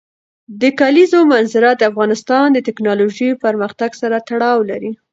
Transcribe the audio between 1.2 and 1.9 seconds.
منظره د